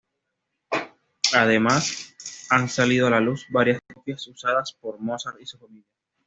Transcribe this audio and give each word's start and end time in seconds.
Además, 1.35 2.15
han 2.49 2.69
salido 2.69 3.05
a 3.05 3.11
la 3.11 3.19
luz 3.21 3.45
varias 3.51 3.77
copias 3.93 4.25
usadas 4.29 4.73
por 4.73 4.99
Mozart 4.99 5.39
y 5.39 5.45
su 5.45 5.59
familia. 5.59 5.93